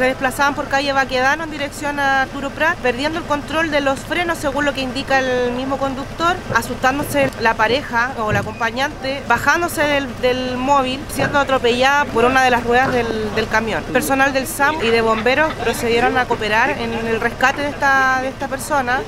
[0.00, 4.00] Se desplazaban por calle Baquedano en dirección a Arturo Prat, perdiendo el control de los
[4.00, 9.82] frenos según lo que indica el mismo conductor, asustándose la pareja o la acompañante, bajándose
[10.22, 13.82] del, móvil, siendo atropellada por una de las ruedas del, del, camión.
[13.92, 18.28] Personal del SAM y de bomberos procedieron a cooperar en el rescate de esta, de
[18.28, 19.02] esta persona